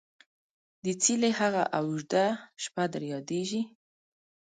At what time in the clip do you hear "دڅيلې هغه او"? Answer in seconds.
0.83-1.85